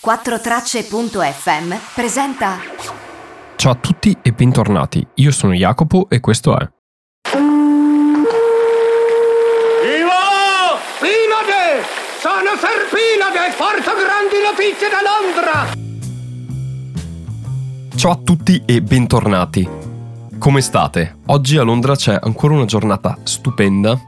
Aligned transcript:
4tracce.fm 0.00 1.74
presenta 1.92 2.58
Ciao 3.56 3.72
a 3.72 3.74
tutti 3.74 4.16
e 4.22 4.30
bentornati, 4.30 5.04
io 5.14 5.32
sono 5.32 5.54
Jacopo 5.54 6.06
e 6.08 6.20
questo 6.20 6.56
è 6.56 6.62
Ivo! 7.32 7.48
Pinade! 11.00 11.84
Sono 12.20 12.54
Serpinade! 12.60 13.52
Porto 13.56 13.90
grandi 13.96 14.36
notizie 14.40 14.88
da 14.88 14.98
Londra! 15.02 15.66
Ciao 17.96 18.12
a 18.12 18.16
tutti 18.22 18.62
e 18.64 18.80
bentornati. 18.80 19.68
Come 20.38 20.60
state? 20.60 21.16
Oggi 21.26 21.56
a 21.56 21.64
Londra 21.64 21.96
c'è 21.96 22.16
ancora 22.22 22.54
una 22.54 22.66
giornata 22.66 23.18
stupenda 23.24 24.00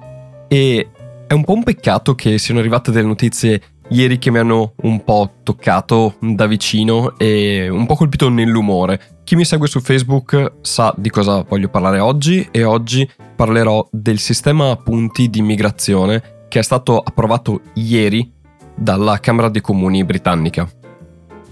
e 0.46 0.88
è 1.26 1.32
un 1.32 1.42
po' 1.42 1.54
un 1.54 1.64
peccato 1.64 2.14
che 2.14 2.38
siano 2.38 2.60
arrivate 2.60 2.92
delle 2.92 3.08
notizie 3.08 3.60
ieri 3.90 4.18
che 4.18 4.30
mi 4.30 4.38
hanno 4.38 4.74
un 4.82 5.02
po' 5.04 5.30
toccato 5.42 6.16
da 6.20 6.46
vicino 6.46 7.16
e 7.16 7.68
un 7.68 7.86
po' 7.86 7.94
colpito 7.94 8.28
nell'umore. 8.28 9.18
Chi 9.24 9.36
mi 9.36 9.44
segue 9.44 9.68
su 9.68 9.80
Facebook 9.80 10.54
sa 10.60 10.92
di 10.96 11.10
cosa 11.10 11.44
voglio 11.48 11.68
parlare 11.68 11.98
oggi 11.98 12.46
e 12.50 12.64
oggi 12.64 13.08
parlerò 13.36 13.86
del 13.90 14.18
sistema 14.18 14.76
punti 14.76 15.30
di 15.30 15.38
immigrazione 15.38 16.46
che 16.48 16.58
è 16.58 16.62
stato 16.62 16.98
approvato 16.98 17.60
ieri 17.74 18.32
dalla 18.74 19.18
Camera 19.18 19.48
dei 19.48 19.60
Comuni 19.60 20.04
britannica. 20.04 20.68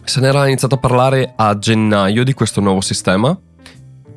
Se 0.05 0.21
ne 0.21 0.29
era 0.29 0.47
iniziato 0.47 0.77
a 0.77 0.79
parlare 0.79 1.35
a 1.37 1.59
gennaio 1.59 2.25
di 2.25 2.33
questo 2.33 2.61
nuovo 2.61 2.81
sistema 2.81 3.39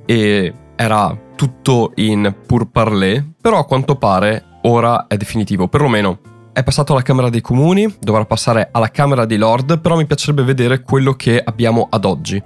e 0.05 0.53
era 0.75 1.17
tutto 1.35 1.91
in 1.95 2.33
pur 2.45 2.69
parler, 2.69 3.25
però 3.39 3.59
a 3.59 3.65
quanto 3.65 3.95
pare 3.95 4.59
ora 4.63 5.07
è 5.07 5.17
definitivo, 5.17 5.67
perlomeno 5.67 6.19
è 6.53 6.63
passato 6.63 6.93
alla 6.93 7.01
Camera 7.01 7.29
dei 7.29 7.41
Comuni, 7.41 7.95
dovrà 7.99 8.25
passare 8.25 8.69
alla 8.71 8.89
Camera 8.89 9.25
dei 9.25 9.37
Lord, 9.37 9.79
però 9.79 9.95
mi 9.95 10.05
piacerebbe 10.05 10.43
vedere 10.43 10.81
quello 10.81 11.13
che 11.13 11.41
abbiamo 11.43 11.87
ad 11.89 12.05
oggi. 12.05 12.41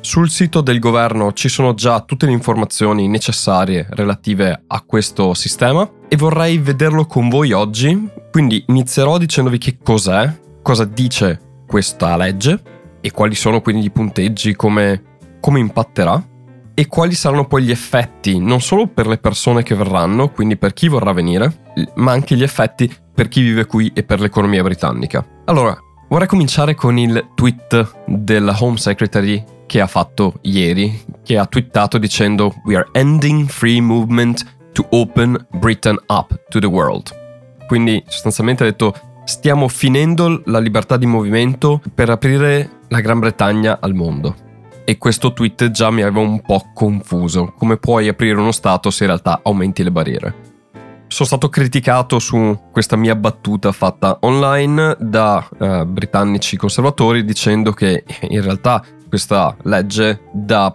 Sul 0.00 0.30
sito 0.30 0.60
del 0.60 0.78
governo 0.78 1.32
ci 1.32 1.48
sono 1.48 1.74
già 1.74 2.00
tutte 2.00 2.26
le 2.26 2.32
informazioni 2.32 3.08
necessarie 3.08 3.86
relative 3.90 4.64
a 4.66 4.82
questo 4.82 5.34
sistema 5.34 5.88
e 6.08 6.16
vorrei 6.16 6.58
vederlo 6.58 7.06
con 7.06 7.28
voi 7.28 7.52
oggi, 7.52 8.08
quindi 8.30 8.64
inizierò 8.68 9.18
dicendovi 9.18 9.58
che 9.58 9.78
cos'è, 9.82 10.32
cosa 10.62 10.84
dice 10.84 11.40
questa 11.66 12.16
legge 12.16 12.60
e 13.00 13.10
quali 13.10 13.34
sono 13.34 13.60
quindi 13.60 13.86
i 13.86 13.90
punteggi, 13.90 14.54
come, 14.54 15.02
come 15.40 15.58
impatterà 15.58 16.22
e 16.78 16.88
quali 16.88 17.14
saranno 17.14 17.46
poi 17.46 17.62
gli 17.62 17.70
effetti 17.70 18.38
non 18.38 18.60
solo 18.60 18.86
per 18.86 19.06
le 19.06 19.16
persone 19.16 19.62
che 19.62 19.74
verranno, 19.74 20.28
quindi 20.28 20.58
per 20.58 20.74
chi 20.74 20.88
vorrà 20.88 21.14
venire, 21.14 21.62
ma 21.94 22.12
anche 22.12 22.36
gli 22.36 22.42
effetti 22.42 22.94
per 23.14 23.28
chi 23.28 23.40
vive 23.40 23.64
qui 23.64 23.90
e 23.94 24.02
per 24.02 24.20
l'economia 24.20 24.62
britannica. 24.62 25.26
Allora, 25.46 25.74
vorrei 26.10 26.28
cominciare 26.28 26.74
con 26.74 26.98
il 26.98 27.30
tweet 27.34 28.04
del 28.04 28.54
Home 28.58 28.76
Secretary 28.76 29.42
che 29.64 29.80
ha 29.80 29.86
fatto 29.86 30.34
ieri, 30.42 31.02
che 31.24 31.38
ha 31.38 31.46
twittato 31.46 31.96
dicendo 31.96 32.54
We 32.66 32.76
are 32.76 32.88
ending 32.92 33.48
free 33.48 33.80
movement 33.80 34.44
to 34.72 34.86
open 34.90 35.46
Britain 35.52 35.96
up 36.08 36.38
to 36.50 36.58
the 36.58 36.66
world. 36.66 37.10
Quindi 37.66 38.04
sostanzialmente 38.06 38.64
ha 38.64 38.66
detto 38.66 38.94
stiamo 39.24 39.66
finendo 39.68 40.42
la 40.44 40.58
libertà 40.58 40.98
di 40.98 41.06
movimento 41.06 41.80
per 41.94 42.10
aprire 42.10 42.80
la 42.88 43.00
Gran 43.00 43.18
Bretagna 43.18 43.78
al 43.80 43.94
mondo. 43.94 44.44
E 44.88 44.98
questo 44.98 45.32
tweet 45.32 45.72
già 45.72 45.90
mi 45.90 46.02
aveva 46.02 46.20
un 46.20 46.40
po' 46.40 46.70
confuso. 46.72 47.52
Come 47.58 47.76
puoi 47.76 48.06
aprire 48.06 48.38
uno 48.38 48.52
Stato 48.52 48.90
se 48.90 49.02
in 49.02 49.10
realtà 49.10 49.40
aumenti 49.42 49.82
le 49.82 49.90
barriere? 49.90 50.34
Sono 51.08 51.26
stato 51.26 51.48
criticato 51.48 52.20
su 52.20 52.56
questa 52.70 52.94
mia 52.94 53.16
battuta 53.16 53.72
fatta 53.72 54.18
online 54.20 54.96
da 55.00 55.44
eh, 55.58 55.84
britannici 55.86 56.56
conservatori 56.56 57.24
dicendo 57.24 57.72
che 57.72 58.04
in 58.28 58.40
realtà 58.40 58.80
questa 59.08 59.56
legge 59.62 60.28
dà 60.32 60.72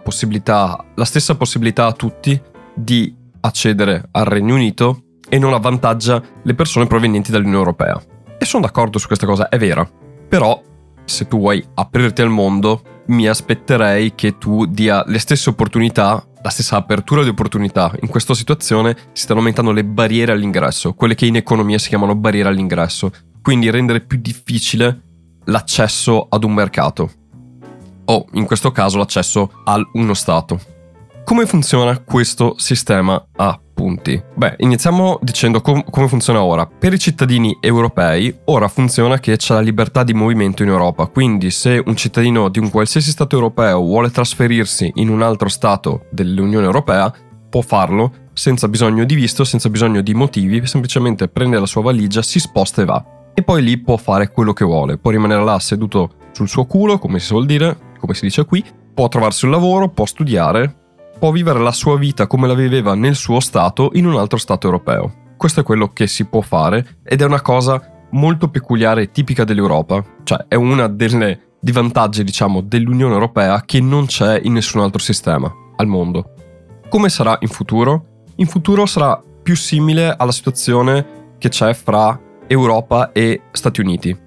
la 0.94 1.04
stessa 1.06 1.34
possibilità 1.34 1.86
a 1.86 1.92
tutti 1.92 2.38
di 2.74 3.16
accedere 3.40 4.08
al 4.10 4.26
Regno 4.26 4.56
Unito 4.56 5.04
e 5.26 5.38
non 5.38 5.54
avvantaggia 5.54 6.22
le 6.42 6.54
persone 6.54 6.86
provenienti 6.86 7.30
dall'Unione 7.30 7.60
Europea. 7.60 7.98
E 8.36 8.44
sono 8.44 8.66
d'accordo 8.66 8.98
su 8.98 9.06
questa 9.06 9.24
cosa, 9.24 9.48
è 9.48 9.56
vera. 9.56 9.88
Però 10.28 10.62
se 11.02 11.26
tu 11.26 11.38
vuoi 11.38 11.64
aprirti 11.74 12.20
al 12.20 12.28
mondo, 12.28 12.82
mi 13.06 13.26
aspetterei 13.26 14.14
che 14.14 14.38
tu 14.38 14.66
dia 14.66 15.02
le 15.06 15.18
stesse 15.18 15.50
opportunità, 15.50 16.24
la 16.42 16.50
stessa 16.50 16.76
apertura 16.76 17.22
di 17.22 17.28
opportunità. 17.28 17.92
In 18.00 18.08
questa 18.08 18.34
situazione 18.34 18.96
si 19.12 19.22
stanno 19.22 19.40
aumentando 19.40 19.72
le 19.72 19.84
barriere 19.84 20.32
all'ingresso, 20.32 20.94
quelle 20.94 21.14
che 21.14 21.26
in 21.26 21.36
economia 21.36 21.78
si 21.78 21.88
chiamano 21.88 22.14
barriere 22.14 22.48
all'ingresso, 22.48 23.12
quindi 23.40 23.70
rendere 23.70 24.00
più 24.00 24.18
difficile 24.20 25.00
l'accesso 25.44 26.26
ad 26.28 26.44
un 26.44 26.52
mercato 26.52 27.10
o 28.04 28.26
in 28.32 28.44
questo 28.46 28.72
caso 28.72 28.98
l'accesso 28.98 29.50
a 29.64 29.80
uno 29.92 30.14
Stato. 30.14 30.60
Come 31.24 31.46
funziona 31.46 31.98
questo 32.00 32.54
sistema 32.58 33.24
a 33.36 33.58
punti? 33.82 34.22
Beh, 34.36 34.54
iniziamo 34.58 35.18
dicendo 35.20 35.60
com- 35.60 35.82
come 35.90 36.06
funziona 36.06 36.40
ora. 36.40 36.66
Per 36.66 36.92
i 36.92 36.98
cittadini 37.00 37.58
europei, 37.60 38.32
ora 38.44 38.68
funziona 38.68 39.18
che 39.18 39.36
c'è 39.36 39.54
la 39.54 39.60
libertà 39.60 40.04
di 40.04 40.14
movimento 40.14 40.62
in 40.62 40.68
Europa, 40.68 41.06
quindi 41.06 41.50
se 41.50 41.82
un 41.84 41.96
cittadino 41.96 42.48
di 42.48 42.60
un 42.60 42.70
qualsiasi 42.70 43.10
Stato 43.10 43.34
europeo 43.34 43.80
vuole 43.80 44.10
trasferirsi 44.10 44.92
in 44.96 45.08
un 45.08 45.22
altro 45.22 45.48
Stato 45.48 46.04
dell'Unione 46.12 46.64
Europea, 46.64 47.12
può 47.50 47.60
farlo 47.60 48.12
senza 48.32 48.68
bisogno 48.68 49.02
di 49.02 49.16
visto, 49.16 49.42
senza 49.42 49.68
bisogno 49.68 50.00
di 50.00 50.14
motivi, 50.14 50.64
semplicemente 50.64 51.26
prende 51.26 51.58
la 51.58 51.66
sua 51.66 51.82
valigia, 51.82 52.22
si 52.22 52.38
sposta 52.38 52.82
e 52.82 52.84
va. 52.84 53.04
E 53.34 53.42
poi 53.42 53.62
lì 53.62 53.78
può 53.78 53.96
fare 53.96 54.30
quello 54.30 54.52
che 54.52 54.64
vuole, 54.64 54.96
può 54.96 55.10
rimanere 55.10 55.42
là 55.42 55.58
seduto 55.58 56.10
sul 56.30 56.48
suo 56.48 56.66
culo, 56.66 56.98
come 56.98 57.18
si 57.18 57.26
suol 57.26 57.46
dire, 57.46 57.76
come 57.98 58.14
si 58.14 58.26
dice 58.26 58.44
qui, 58.44 58.64
può 58.94 59.08
trovarsi 59.08 59.46
un 59.46 59.50
lavoro, 59.50 59.88
può 59.88 60.06
studiare, 60.06 60.81
può 61.22 61.30
vivere 61.30 61.60
la 61.60 61.70
sua 61.70 61.96
vita 61.96 62.26
come 62.26 62.48
la 62.48 62.54
viveva 62.54 62.96
nel 62.96 63.14
suo 63.14 63.38
Stato 63.38 63.90
in 63.92 64.06
un 64.06 64.16
altro 64.16 64.38
Stato 64.38 64.66
europeo. 64.66 65.34
Questo 65.36 65.60
è 65.60 65.62
quello 65.62 65.92
che 65.92 66.08
si 66.08 66.24
può 66.24 66.40
fare 66.40 66.96
ed 67.04 67.22
è 67.22 67.24
una 67.24 67.40
cosa 67.40 68.08
molto 68.10 68.48
peculiare 68.48 69.02
e 69.02 69.10
tipica 69.12 69.44
dell'Europa, 69.44 70.04
cioè 70.24 70.46
è 70.48 70.56
una 70.56 70.88
delle 70.88 71.50
di 71.60 71.70
vantaggi, 71.70 72.24
diciamo, 72.24 72.60
dell'Unione 72.60 73.12
Europea 73.12 73.62
che 73.64 73.80
non 73.80 74.06
c'è 74.06 74.40
in 74.42 74.54
nessun 74.54 74.80
altro 74.80 74.98
sistema 74.98 75.48
al 75.76 75.86
mondo. 75.86 76.34
Come 76.88 77.08
sarà 77.08 77.38
in 77.42 77.48
futuro? 77.48 78.24
In 78.38 78.46
futuro 78.46 78.84
sarà 78.84 79.22
più 79.44 79.54
simile 79.54 80.12
alla 80.16 80.32
situazione 80.32 81.34
che 81.38 81.50
c'è 81.50 81.72
fra 81.72 82.20
Europa 82.48 83.12
e 83.12 83.42
Stati 83.52 83.80
Uniti. 83.80 84.18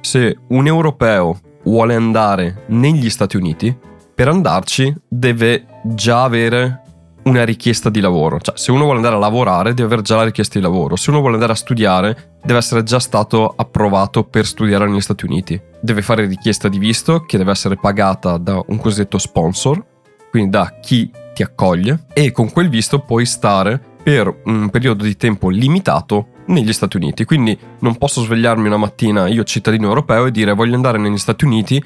Se 0.00 0.38
un 0.50 0.68
europeo 0.68 1.40
vuole 1.64 1.96
andare 1.96 2.66
negli 2.68 3.10
Stati 3.10 3.36
Uniti, 3.36 3.76
per 4.16 4.28
andarci 4.28 4.96
deve 5.06 5.66
già 5.84 6.22
avere 6.22 6.80
una 7.24 7.44
richiesta 7.44 7.90
di 7.90 8.00
lavoro. 8.00 8.40
Cioè, 8.40 8.56
se 8.56 8.70
uno 8.70 8.84
vuole 8.84 8.96
andare 8.96 9.14
a 9.14 9.18
lavorare, 9.18 9.74
deve 9.74 9.88
avere 9.88 10.00
già 10.00 10.16
la 10.16 10.24
richiesta 10.24 10.58
di 10.58 10.64
lavoro. 10.64 10.96
Se 10.96 11.10
uno 11.10 11.18
vuole 11.18 11.34
andare 11.34 11.52
a 11.52 11.56
studiare, 11.56 12.38
deve 12.42 12.58
essere 12.58 12.82
già 12.82 12.98
stato 12.98 13.52
approvato 13.54 14.24
per 14.24 14.46
studiare 14.46 14.88
negli 14.88 15.02
Stati 15.02 15.26
Uniti. 15.26 15.60
Deve 15.82 16.00
fare 16.00 16.24
richiesta 16.24 16.68
di 16.68 16.78
visto, 16.78 17.26
che 17.26 17.36
deve 17.36 17.50
essere 17.50 17.76
pagata 17.76 18.38
da 18.38 18.58
un 18.68 18.78
cosiddetto 18.78 19.18
sponsor, 19.18 19.84
quindi 20.30 20.48
da 20.48 20.78
chi 20.80 21.10
ti 21.34 21.42
accoglie, 21.42 22.06
e 22.14 22.32
con 22.32 22.50
quel 22.50 22.70
visto 22.70 23.00
puoi 23.00 23.26
stare 23.26 23.78
per 24.02 24.34
un 24.44 24.70
periodo 24.70 25.04
di 25.04 25.18
tempo 25.18 25.50
limitato 25.50 26.28
negli 26.46 26.72
Stati 26.72 26.96
Uniti. 26.96 27.26
Quindi 27.26 27.58
non 27.80 27.98
posso 27.98 28.22
svegliarmi 28.22 28.66
una 28.66 28.78
mattina, 28.78 29.26
io 29.26 29.44
cittadino 29.44 29.88
europeo, 29.88 30.24
e 30.24 30.30
dire 30.30 30.54
voglio 30.54 30.74
andare 30.74 30.96
negli 30.96 31.18
Stati 31.18 31.44
Uniti 31.44 31.84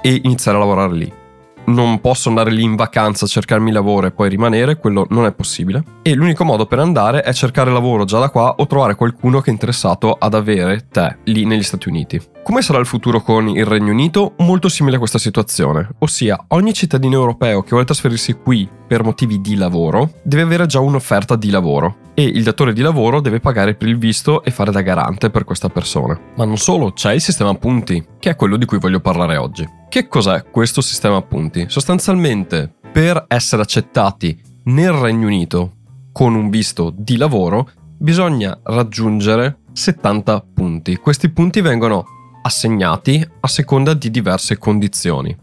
e 0.00 0.20
iniziare 0.22 0.56
a 0.56 0.60
lavorare 0.60 0.92
lì. 0.92 1.22
Non 1.66 2.00
posso 2.00 2.28
andare 2.28 2.50
lì 2.50 2.62
in 2.62 2.76
vacanza 2.76 3.24
a 3.24 3.28
cercarmi 3.28 3.72
lavoro 3.72 4.06
e 4.06 4.10
poi 4.10 4.28
rimanere, 4.28 4.76
quello 4.76 5.06
non 5.10 5.24
è 5.24 5.32
possibile. 5.32 5.82
E 6.02 6.14
l'unico 6.14 6.44
modo 6.44 6.66
per 6.66 6.78
andare 6.78 7.22
è 7.22 7.32
cercare 7.32 7.72
lavoro 7.72 8.04
già 8.04 8.18
da 8.18 8.28
qua 8.28 8.56
o 8.58 8.66
trovare 8.66 8.94
qualcuno 8.94 9.40
che 9.40 9.50
è 9.50 9.52
interessato 9.52 10.12
ad 10.12 10.34
avere 10.34 10.88
te 10.90 11.18
lì 11.24 11.44
negli 11.44 11.62
Stati 11.62 11.88
Uniti. 11.88 12.20
Come 12.42 12.60
sarà 12.60 12.78
il 12.78 12.86
futuro 12.86 13.22
con 13.22 13.48
il 13.48 13.64
Regno 13.64 13.92
Unito? 13.92 14.34
Molto 14.38 14.68
simile 14.68 14.96
a 14.96 14.98
questa 14.98 15.18
situazione, 15.18 15.88
ossia 16.00 16.44
ogni 16.48 16.74
cittadino 16.74 17.14
europeo 17.14 17.62
che 17.62 17.70
vuole 17.70 17.86
trasferirsi 17.86 18.34
qui 18.34 18.68
per 18.86 19.02
motivi 19.02 19.40
di 19.40 19.56
lavoro 19.56 20.10
deve 20.22 20.42
avere 20.42 20.66
già 20.66 20.80
un'offerta 20.80 21.36
di 21.36 21.48
lavoro 21.48 22.03
e 22.14 22.22
il 22.22 22.44
datore 22.44 22.72
di 22.72 22.80
lavoro 22.80 23.20
deve 23.20 23.40
pagare 23.40 23.74
per 23.74 23.88
il 23.88 23.98
visto 23.98 24.42
e 24.44 24.50
fare 24.50 24.70
da 24.70 24.80
garante 24.80 25.30
per 25.30 25.44
questa 25.44 25.68
persona. 25.68 26.18
Ma 26.36 26.44
non 26.44 26.56
solo, 26.56 26.92
c'è 26.92 27.12
il 27.12 27.20
sistema 27.20 27.54
punti, 27.54 28.04
che 28.18 28.30
è 28.30 28.36
quello 28.36 28.56
di 28.56 28.64
cui 28.64 28.78
voglio 28.78 29.00
parlare 29.00 29.36
oggi. 29.36 29.68
Che 29.88 30.08
cos'è 30.08 30.44
questo 30.50 30.80
sistema 30.80 31.20
punti? 31.22 31.66
Sostanzialmente, 31.68 32.72
per 32.92 33.24
essere 33.28 33.62
accettati 33.62 34.40
nel 34.64 34.92
Regno 34.92 35.26
Unito 35.26 35.72
con 36.12 36.34
un 36.34 36.48
visto 36.48 36.92
di 36.96 37.16
lavoro, 37.16 37.68
bisogna 37.98 38.58
raggiungere 38.62 39.58
70 39.72 40.46
punti. 40.54 40.96
Questi 40.96 41.28
punti 41.30 41.60
vengono 41.60 42.04
assegnati 42.42 43.26
a 43.40 43.48
seconda 43.48 43.94
di 43.94 44.10
diverse 44.10 44.58
condizioni. 44.58 45.36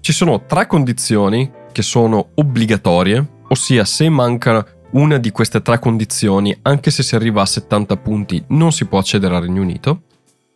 Ci 0.00 0.12
sono 0.12 0.44
tre 0.46 0.66
condizioni 0.66 1.50
che 1.72 1.82
sono 1.82 2.28
obbligatorie, 2.34 3.26
ossia 3.48 3.84
se 3.84 4.08
manca 4.08 4.64
una 4.92 5.18
di 5.18 5.30
queste 5.30 5.62
tre 5.62 5.78
condizioni, 5.78 6.56
anche 6.62 6.90
se 6.90 7.02
si 7.02 7.14
arriva 7.14 7.42
a 7.42 7.46
70 7.46 7.96
punti, 7.96 8.42
non 8.48 8.72
si 8.72 8.86
può 8.86 8.98
accedere 8.98 9.34
al 9.34 9.42
Regno 9.42 9.62
Unito. 9.62 10.02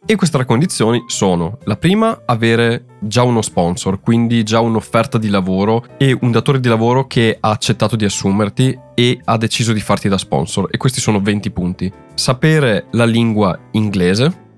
E 0.07 0.17
queste 0.17 0.39
tre 0.39 0.47
condizioni 0.47 1.05
sono 1.07 1.59
la 1.65 1.77
prima, 1.77 2.23
avere 2.25 2.87
già 3.01 3.23
uno 3.23 3.43
sponsor, 3.43 4.01
quindi 4.01 4.43
già 4.45 4.61
un'offerta 4.61 5.19
di 5.19 5.29
lavoro 5.29 5.85
e 5.99 6.17
un 6.23 6.31
datore 6.31 6.59
di 6.59 6.69
lavoro 6.69 7.07
che 7.07 7.37
ha 7.39 7.51
accettato 7.51 7.97
di 7.97 8.07
assumerti 8.07 8.77
e 8.95 9.21
ha 9.23 9.37
deciso 9.37 9.75
di 9.75 9.81
farti 9.81 10.09
da 10.09 10.17
sponsor 10.17 10.69
e 10.71 10.79
questi 10.79 11.01
sono 11.01 11.21
20 11.21 11.51
punti. 11.51 11.93
Sapere 12.15 12.87
la 12.93 13.05
lingua 13.05 13.59
inglese 13.73 14.49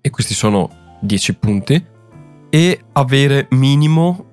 e 0.00 0.08
questi 0.08 0.32
sono 0.32 0.70
10 1.02 1.34
punti 1.34 1.84
e 2.48 2.80
avere 2.92 3.48
minimo 3.50 4.24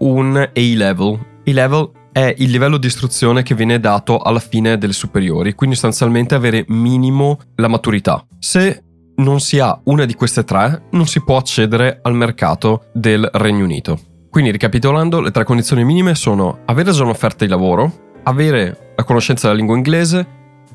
un 0.00 0.36
A-level. 0.36 1.18
A-level 1.46 1.90
è 2.12 2.34
il 2.38 2.50
livello 2.50 2.76
di 2.76 2.86
istruzione 2.86 3.42
che 3.42 3.54
viene 3.54 3.80
dato 3.80 4.18
alla 4.18 4.38
fine 4.38 4.76
delle 4.76 4.92
superiori, 4.92 5.54
quindi 5.54 5.74
sostanzialmente 5.74 6.34
avere 6.34 6.64
minimo 6.68 7.38
la 7.56 7.68
maturità. 7.68 8.24
Se 8.38 8.84
non 9.16 9.40
si 9.40 9.58
ha 9.58 9.78
una 9.84 10.04
di 10.04 10.14
queste 10.14 10.44
tre, 10.44 10.84
non 10.90 11.06
si 11.06 11.22
può 11.22 11.38
accedere 11.38 12.00
al 12.02 12.14
mercato 12.14 12.84
del 12.92 13.28
Regno 13.32 13.64
Unito. 13.64 13.98
Quindi 14.30 14.50
ricapitolando, 14.50 15.20
le 15.20 15.30
tre 15.30 15.44
condizioni 15.44 15.84
minime 15.84 16.14
sono 16.14 16.60
avere 16.66 16.92
già 16.92 17.02
un'offerta 17.02 17.44
di 17.44 17.50
lavoro, 17.50 18.20
avere 18.24 18.92
la 18.96 19.04
conoscenza 19.04 19.46
della 19.46 19.58
lingua 19.58 19.76
inglese 19.76 20.26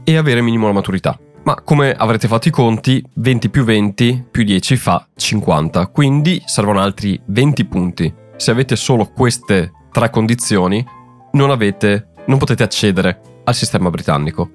e 0.03 0.15
avere 0.15 0.41
minimo 0.41 0.67
la 0.67 0.73
maturità. 0.73 1.17
Ma 1.43 1.55
come 1.63 1.93
avrete 1.93 2.27
fatto 2.27 2.47
i 2.49 2.51
conti, 2.51 3.03
20 3.15 3.49
più 3.49 3.63
20 3.63 4.25
più 4.29 4.43
10 4.43 4.75
fa 4.75 5.07
50, 5.15 5.87
quindi 5.87 6.41
servono 6.45 6.81
altri 6.81 7.19
20 7.25 7.65
punti. 7.65 8.13
Se 8.35 8.51
avete 8.51 8.75
solo 8.75 9.11
queste 9.11 9.71
tre 9.91 10.09
condizioni, 10.09 10.85
non, 11.31 11.49
avete, 11.49 12.09
non 12.27 12.37
potete 12.37 12.63
accedere 12.63 13.21
al 13.43 13.55
sistema 13.55 13.89
britannico. 13.89 14.49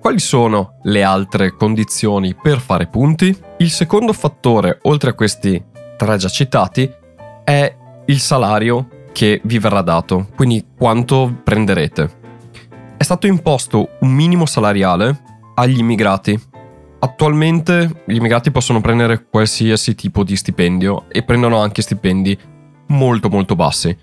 Quali 0.00 0.18
sono 0.18 0.78
le 0.82 1.02
altre 1.02 1.54
condizioni 1.54 2.34
per 2.34 2.60
fare 2.60 2.88
punti? 2.88 3.34
Il 3.58 3.70
secondo 3.70 4.12
fattore, 4.12 4.78
oltre 4.82 5.10
a 5.10 5.14
questi 5.14 5.62
tre 5.96 6.16
già 6.18 6.28
citati, 6.28 6.90
è 7.42 7.76
il 8.06 8.18
salario 8.20 8.88
che 9.12 9.40
vi 9.44 9.58
verrà 9.58 9.80
dato, 9.80 10.28
quindi 10.36 10.66
quanto 10.76 11.40
prenderete. 11.42 12.22
È 12.96 13.02
stato 13.02 13.26
imposto 13.26 13.90
un 14.00 14.10
minimo 14.10 14.44
salariale 14.44 15.22
agli 15.54 15.78
immigrati. 15.78 16.38
Attualmente 16.98 18.02
gli 18.06 18.16
immigrati 18.16 18.50
possono 18.50 18.80
prendere 18.80 19.26
qualsiasi 19.30 19.94
tipo 19.94 20.24
di 20.24 20.36
stipendio 20.36 21.04
e 21.08 21.22
prendono 21.22 21.58
anche 21.58 21.82
stipendi 21.82 22.38
molto 22.88 23.28
molto 23.28 23.54
bassi. 23.54 23.96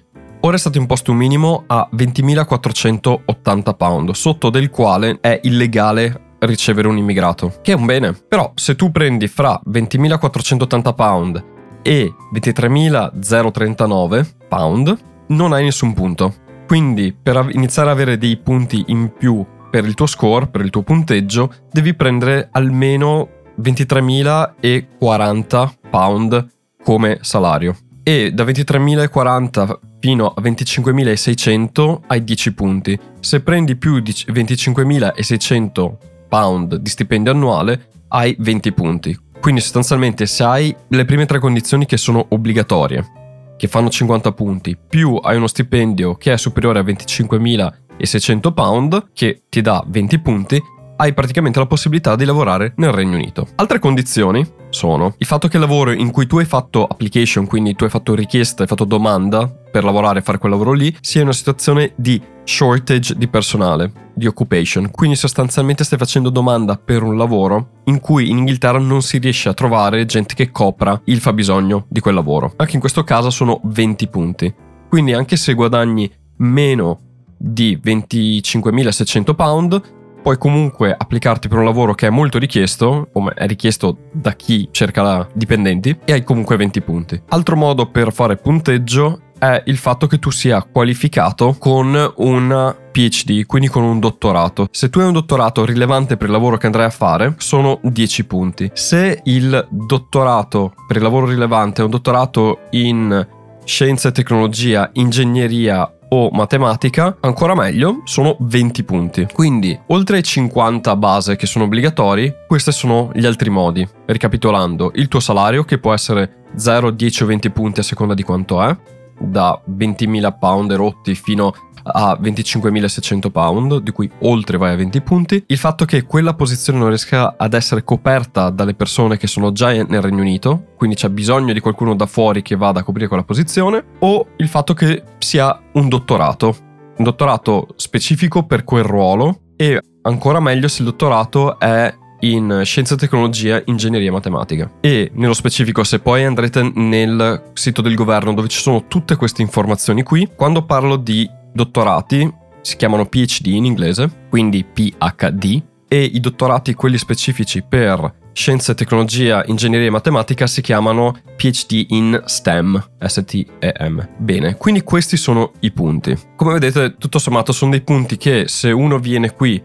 Ora 0.43 0.55
è 0.55 0.59
stato 0.59 0.79
imposto 0.79 1.11
un 1.11 1.17
minimo 1.17 1.65
a 1.67 1.87
20.480 1.95 3.75
pound, 3.75 4.09
sotto 4.11 4.49
del 4.49 4.71
quale 4.71 5.19
è 5.21 5.39
illegale 5.43 6.29
ricevere 6.39 6.87
un 6.87 6.97
immigrato, 6.97 7.59
che 7.61 7.73
è 7.73 7.75
un 7.75 7.85
bene. 7.85 8.17
Però 8.27 8.51
se 8.55 8.75
tu 8.75 8.91
prendi 8.91 9.27
fra 9.27 9.61
20.480 9.69 10.95
pound 10.95 11.45
e 11.83 12.11
23.039 12.33 14.29
pound, 14.47 14.97
non 15.27 15.53
hai 15.53 15.63
nessun 15.63 15.93
punto. 15.93 16.33
Quindi 16.65 17.13
per 17.13 17.49
iniziare 17.51 17.91
ad 17.91 17.95
avere 17.95 18.17
dei 18.17 18.37
punti 18.37 18.85
in 18.87 19.11
più 19.15 19.45
per 19.69 19.85
il 19.85 19.93
tuo 19.93 20.07
score, 20.07 20.47
per 20.47 20.61
il 20.61 20.71
tuo 20.71 20.81
punteggio, 20.81 21.53
devi 21.71 21.93
prendere 21.93 22.49
almeno 22.51 23.29
23.040 23.61 25.69
pound 25.91 26.47
come 26.83 27.19
salario. 27.21 27.77
E 28.01 28.31
da 28.31 28.43
23.040 28.43 29.89
fino 30.01 30.25
a 30.25 30.41
25.600 30.41 31.99
hai 32.07 32.23
10 32.23 32.53
punti. 32.53 32.99
Se 33.19 33.41
prendi 33.41 33.75
più 33.77 33.99
di 33.99 34.11
25.600 34.11 35.93
pound 36.27 36.75
di 36.75 36.89
stipendio 36.89 37.31
annuale 37.31 37.89
hai 38.09 38.35
20 38.37 38.73
punti. 38.73 39.17
Quindi 39.39 39.61
sostanzialmente 39.61 40.25
se 40.25 40.43
hai 40.43 40.75
le 40.89 41.05
prime 41.05 41.25
tre 41.25 41.39
condizioni 41.39 41.85
che 41.85 41.97
sono 41.97 42.25
obbligatorie, 42.29 43.19
che 43.57 43.67
fanno 43.67 43.89
50 43.89 44.31
punti, 44.33 44.75
più 44.75 45.15
hai 45.21 45.37
uno 45.37 45.47
stipendio 45.47 46.15
che 46.15 46.33
è 46.33 46.37
superiore 46.37 46.79
a 46.79 46.83
25.600 46.83 48.53
pound, 48.53 49.09
che 49.13 49.43
ti 49.49 49.61
dà 49.61 49.83
20 49.87 50.19
punti, 50.19 50.61
hai 51.01 51.13
praticamente 51.13 51.57
la 51.57 51.65
possibilità 51.65 52.15
di 52.15 52.25
lavorare 52.25 52.73
nel 52.75 52.91
Regno 52.91 53.15
Unito. 53.15 53.47
Altre 53.55 53.79
condizioni 53.79 54.47
sono 54.69 55.15
il 55.17 55.25
fatto 55.25 55.47
che 55.47 55.57
il 55.57 55.63
lavoro 55.63 55.91
in 55.91 56.11
cui 56.11 56.27
tu 56.27 56.37
hai 56.37 56.45
fatto 56.45 56.85
application, 56.85 57.47
quindi 57.47 57.73
tu 57.73 57.85
hai 57.85 57.89
fatto 57.89 58.13
richiesta, 58.13 58.61
hai 58.61 58.67
fatto 58.67 58.85
domanda 58.85 59.47
per 59.47 59.83
lavorare 59.83 60.19
e 60.19 60.21
fare 60.21 60.37
quel 60.37 60.51
lavoro 60.51 60.73
lì, 60.73 60.95
sia 61.01 61.21
in 61.21 61.27
una 61.27 61.35
situazione 61.35 61.93
di 61.95 62.21
shortage 62.43 63.15
di 63.17 63.27
personale, 63.27 63.91
di 64.13 64.27
occupation. 64.27 64.91
Quindi 64.91 65.15
sostanzialmente 65.15 65.83
stai 65.83 65.97
facendo 65.97 66.29
domanda 66.29 66.77
per 66.77 67.01
un 67.01 67.17
lavoro 67.17 67.81
in 67.85 67.99
cui 67.99 68.29
in 68.29 68.37
Inghilterra 68.37 68.77
non 68.77 69.01
si 69.01 69.17
riesce 69.17 69.49
a 69.49 69.55
trovare 69.55 70.05
gente 70.05 70.35
che 70.35 70.51
copra 70.51 71.01
il 71.05 71.19
fabbisogno 71.19 71.85
di 71.89 71.99
quel 71.99 72.13
lavoro. 72.13 72.53
Anche 72.57 72.75
in 72.75 72.79
questo 72.79 73.03
caso 73.03 73.31
sono 73.31 73.59
20 73.63 74.07
punti. 74.07 74.53
Quindi 74.87 75.13
anche 75.13 75.35
se 75.35 75.55
guadagni 75.55 76.11
meno 76.37 76.99
di 77.37 77.79
25.600 77.83 79.33
pound, 79.33 79.81
puoi 80.21 80.37
comunque 80.37 80.95
applicarti 80.97 81.47
per 81.47 81.57
un 81.57 81.65
lavoro 81.65 81.93
che 81.93 82.07
è 82.07 82.09
molto 82.09 82.37
richiesto, 82.37 83.09
come 83.11 83.33
è 83.33 83.47
richiesto 83.47 83.97
da 84.11 84.33
chi 84.33 84.69
cerca 84.71 85.27
dipendenti, 85.33 85.97
e 86.05 86.13
hai 86.13 86.23
comunque 86.23 86.57
20 86.57 86.81
punti. 86.81 87.21
Altro 87.29 87.55
modo 87.55 87.87
per 87.87 88.13
fare 88.13 88.37
punteggio 88.37 89.19
è 89.41 89.63
il 89.65 89.77
fatto 89.77 90.05
che 90.05 90.19
tu 90.19 90.29
sia 90.29 90.61
qualificato 90.61 91.55
con 91.57 92.13
un 92.17 92.75
PhD, 92.91 93.45
quindi 93.47 93.69
con 93.69 93.81
un 93.81 93.99
dottorato. 93.99 94.67
Se 94.69 94.89
tu 94.89 94.99
hai 94.99 95.07
un 95.07 95.13
dottorato 95.13 95.65
rilevante 95.65 96.15
per 96.15 96.27
il 96.27 96.33
lavoro 96.33 96.57
che 96.57 96.67
andrai 96.67 96.85
a 96.85 96.91
fare, 96.91 97.33
sono 97.37 97.79
10 97.81 98.25
punti. 98.25 98.69
Se 98.73 99.21
il 99.23 99.67
dottorato 99.71 100.73
per 100.85 100.97
il 100.97 101.03
lavoro 101.03 101.25
rilevante 101.25 101.81
è 101.81 101.85
un 101.85 101.89
dottorato 101.89 102.67
in 102.71 103.27
scienza 103.63 104.09
e 104.09 104.11
tecnologia, 104.11 104.89
ingegneria 104.93 105.91
o 106.13 106.29
matematica, 106.31 107.17
ancora 107.21 107.55
meglio, 107.55 108.01
sono 108.03 108.35
20 108.39 108.83
punti. 108.83 109.27
Quindi, 109.31 109.77
oltre 109.87 110.17
ai 110.17 110.23
50 110.23 110.95
base 110.95 111.35
che 111.35 111.45
sono 111.45 111.65
obbligatori, 111.65 112.33
questi 112.47 112.71
sono 112.71 113.11
gli 113.13 113.25
altri 113.25 113.49
modi. 113.49 113.87
Ricapitolando, 114.05 114.91
il 114.95 115.07
tuo 115.07 115.19
salario 115.19 115.63
che 115.63 115.79
può 115.79 115.93
essere 115.93 116.43
0, 116.55 116.91
10 116.91 117.23
o 117.23 117.25
20 117.27 117.49
punti 117.51 117.79
a 117.79 117.83
seconda 117.83 118.13
di 118.13 118.23
quanto 118.23 118.61
è, 118.61 118.75
da 119.21 119.61
20.000 119.69 120.37
pound 120.39 120.71
rotti 120.73 121.15
fino 121.15 121.47
a 121.47 121.69
a 121.83 122.17
25.600 122.21 123.31
pound, 123.31 123.77
di 123.77 123.91
cui 123.91 124.09
oltre 124.19 124.57
vai 124.57 124.73
a 124.73 124.75
20 124.75 125.01
punti, 125.01 125.43
il 125.47 125.57
fatto 125.57 125.85
che 125.85 126.03
quella 126.03 126.33
posizione 126.33 126.79
non 126.79 126.89
riesca 126.89 127.35
ad 127.37 127.53
essere 127.53 127.83
coperta 127.83 128.49
dalle 128.49 128.73
persone 128.73 129.17
che 129.17 129.27
sono 129.27 129.51
già 129.51 129.71
nel 129.71 130.01
Regno 130.01 130.21
Unito, 130.21 130.67
quindi 130.77 130.95
c'è 130.95 131.09
bisogno 131.09 131.53
di 131.53 131.59
qualcuno 131.59 131.95
da 131.95 132.05
fuori 132.05 132.41
che 132.41 132.55
vada 132.55 132.81
a 132.81 132.83
coprire 132.83 133.07
quella 133.07 133.23
posizione, 133.23 133.83
o 133.99 134.27
il 134.37 134.47
fatto 134.47 134.73
che 134.73 135.03
sia 135.17 135.59
un 135.73 135.87
dottorato, 135.87 136.55
un 136.97 137.03
dottorato 137.03 137.67
specifico 137.75 138.43
per 138.43 138.63
quel 138.63 138.83
ruolo 138.83 139.39
e 139.55 139.79
ancora 140.03 140.39
meglio 140.39 140.67
se 140.67 140.81
il 140.81 140.89
dottorato 140.89 141.59
è 141.59 141.93
in 142.21 142.61
scienza, 142.63 142.95
tecnologia, 142.95 143.61
ingegneria 143.65 144.09
e 144.09 144.11
matematica. 144.11 144.71
E 144.81 145.11
nello 145.13 145.33
specifico, 145.33 145.83
se 145.83 145.99
poi 145.99 146.23
andrete 146.23 146.71
nel 146.75 147.51
sito 147.53 147.81
del 147.81 147.95
governo 147.95 148.33
dove 148.33 148.47
ci 148.47 148.59
sono 148.59 148.87
tutte 148.87 149.15
queste 149.15 149.41
informazioni 149.41 150.03
qui, 150.03 150.29
quando 150.35 150.65
parlo 150.65 150.95
di 150.95 151.29
dottorati 151.53 152.39
si 152.61 152.75
chiamano 152.75 153.05
PhD 153.05 153.47
in 153.47 153.65
inglese, 153.65 154.09
quindi 154.29 154.63
PhD, 154.63 155.61
e 155.87 156.03
i 156.03 156.21
dottorati, 156.21 156.73
quelli 156.73 156.97
specifici 156.97 157.63
per 157.67 158.19
scienze, 158.31 158.75
tecnologia, 158.75 159.43
ingegneria 159.45 159.87
e 159.87 159.89
matematica, 159.89 160.47
si 160.47 160.61
chiamano 160.61 161.17
PhD 161.35 161.87
in 161.89 162.21
STEM, 162.23 162.81
S-T-E-M. 162.97 164.09
Bene, 164.17 164.55
quindi 164.55 164.83
questi 164.83 165.17
sono 165.17 165.51
i 165.59 165.71
punti. 165.71 166.17
Come 166.37 166.53
vedete, 166.53 166.95
tutto 166.97 167.19
sommato 167.19 167.51
sono 167.51 167.71
dei 167.71 167.81
punti 167.81 168.15
che 168.15 168.45
se 168.47 168.71
uno 168.71 168.99
viene 168.99 169.33
qui 169.33 169.61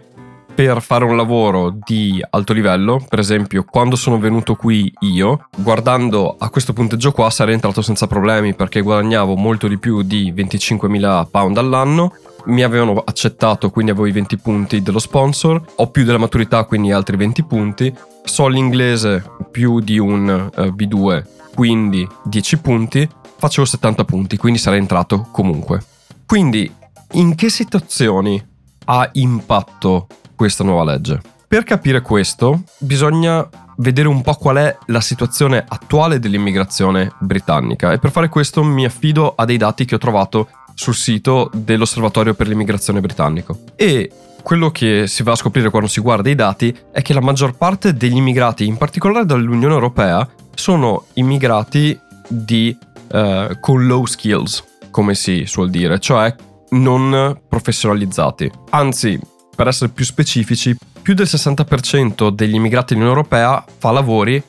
per 0.57 0.81
fare 0.81 1.05
un 1.05 1.19
lavoro 1.19 1.77
di 1.85 2.25
alto 2.31 2.55
livello, 2.55 3.05
per 3.07 3.19
esempio 3.19 3.63
quando 3.63 3.95
sono 3.95 4.19
venuto 4.19 4.55
qui 4.55 4.91
io, 5.01 5.49
guardando 5.55 6.35
a 6.39 6.49
questo 6.49 6.73
punteggio 6.73 7.13
qua 7.13 7.29
sarei 7.29 7.53
entrato 7.53 7.83
senza 7.83 8.07
problemi 8.07 8.55
perché 8.55 8.81
guadagnavo 8.81 9.37
molto 9.37 9.69
di 9.69 9.77
più 9.77 10.01
di 10.01 10.33
25.000 10.33 11.27
pound 11.31 11.59
all'anno, 11.59 12.15
mi 12.47 12.63
avevano 12.63 13.03
accettato 13.05 13.69
quindi 13.69 13.91
avevo 13.91 14.07
i 14.07 14.13
20 14.13 14.39
punti 14.39 14.81
dello 14.81 14.99
sponsor, 14.99 15.63
ho 15.75 15.91
più 15.91 16.05
della 16.05 16.17
maturità 16.17 16.65
quindi 16.65 16.91
altri 16.91 17.19
20 17.19 17.45
punti, 17.45 17.95
so 18.25 18.49
l'inglese 18.49 19.23
più 19.51 19.81
di 19.81 19.99
un 19.99 20.51
uh, 20.55 20.59
eh, 20.59 20.71
B2 20.71 21.25
quindi 21.55 22.09
10 22.25 22.59
punti, 22.61 23.07
facevo 23.37 23.67
70 23.67 24.05
punti 24.05 24.39
quindi 24.39 24.59
sarei 24.59 24.79
entrato 24.79 25.29
comunque. 25.31 25.83
Quindi 26.25 26.73
in 27.13 27.35
che 27.35 27.51
situazioni 27.51 28.43
ha 28.87 29.09
impatto 29.13 30.07
questa 30.37 30.63
nuova 30.63 30.85
legge. 30.85 31.21
Per 31.49 31.65
capire 31.65 32.03
questo 32.03 32.63
bisogna 32.79 33.49
vedere 33.79 34.09
un 34.09 34.23
po' 34.23 34.35
qual 34.35 34.57
è 34.57 34.77
la 34.87 35.01
situazione 35.01 35.65
attuale 35.67 36.19
dell'immigrazione 36.19 37.13
britannica 37.19 37.93
e 37.93 37.99
per 37.99 38.11
fare 38.11 38.29
questo 38.29 38.63
mi 38.63 38.85
affido 38.85 39.35
a 39.35 39.45
dei 39.45 39.57
dati 39.57 39.85
che 39.85 39.97
ho 39.97 39.99
trovato 39.99 40.49
sul 40.75 40.95
sito 40.95 41.51
dell'Osservatorio 41.53 42.35
per 42.35 42.49
l'immigrazione 42.49 43.01
britannico. 43.01 43.61
E 43.75 44.11
quello 44.43 44.71
che 44.71 45.07
si 45.07 45.23
va 45.23 45.33
a 45.33 45.37
scoprire 45.37 45.71
quando 45.71 45.89
si 45.89 46.01
guarda 46.01 46.31
i 46.31 46.35
dati 46.35 46.77
è 46.93 47.03
che 47.03 47.15
la 47.15 47.21
maggior 47.21 47.57
parte 47.57 47.95
degli 47.95 48.17
immigrati, 48.17 48.67
in 48.67 48.77
particolare 48.77 49.25
dall'Unione 49.25 49.75
Europea, 49.75 50.29
sono 50.55 51.07
immigrati 51.15 51.99
di, 52.29 52.77
uh, 53.13 53.59
con 53.61 53.87
low 53.87 54.05
skills, 54.05 54.63
come 54.91 55.15
si 55.15 55.45
suol 55.47 55.71
dire, 55.71 55.99
cioè 55.99 56.35
non 56.71 57.41
professionalizzati. 57.49 58.51
Anzi, 58.71 59.19
per 59.57 59.67
essere 59.67 59.91
più 59.91 60.05
specifici, 60.05 60.77
più 61.03 61.15
del 61.15 61.27
60% 61.29 62.29
degli 62.29 62.55
immigrati 62.55 62.95
dell'Unione 62.95 63.19
Europea 63.19 63.65
fa 63.79 63.91
lavori 63.91 64.41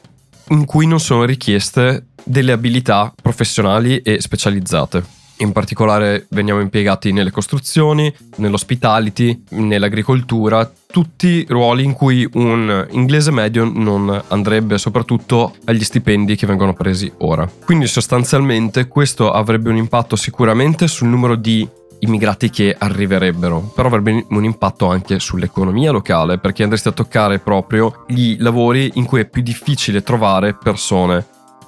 in 0.49 0.65
cui 0.65 0.85
non 0.85 0.99
sono 0.99 1.23
richieste 1.23 2.07
delle 2.23 2.51
abilità 2.51 3.13
professionali 3.19 3.99
e 4.01 4.21
specializzate. 4.21 5.15
In 5.39 5.51
particolare 5.51 6.25
veniamo 6.29 6.61
impiegati 6.61 7.11
nelle 7.11 7.29
costruzioni, 7.29 8.11
nell'hospitality, 8.37 9.43
nell'agricoltura, 9.49 10.69
tutti 10.87 11.45
ruoli 11.47 11.83
in 11.83 11.93
cui 11.93 12.27
un 12.33 12.87
inglese 12.91 13.29
medio 13.29 13.63
non 13.71 14.23
andrebbe 14.29 14.79
soprattutto 14.79 15.55
agli 15.65 15.83
stipendi 15.83 16.35
che 16.35 16.47
vengono 16.47 16.73
presi 16.73 17.11
ora. 17.19 17.47
Quindi 17.63 17.85
sostanzialmente 17.85 18.87
questo 18.87 19.31
avrebbe 19.31 19.69
un 19.69 19.77
impatto 19.77 20.15
sicuramente 20.15 20.87
sul 20.87 21.07
numero 21.07 21.35
di 21.35 21.67
immigrati 22.00 22.50
che 22.50 22.75
arriverebbero, 22.77 23.72
però 23.74 23.88
avrebbe 23.88 24.25
un 24.30 24.44
impatto 24.44 24.88
anche 24.88 25.20
sull'economia 25.20 25.92
locale 25.92 26.38
perché 26.38 26.63
andresti 26.63 26.88
a 26.89 26.94
toccare 26.94 27.39
proprio 27.39 28.04
i 28.08 28.38
lavori 28.39 28.92
in 28.96 29.06
cui 29.06 29.22
è 29.22 29.25
più 29.25 29.42
difficile 29.42 30.04
trovare 30.04 30.54
persone 30.54 31.25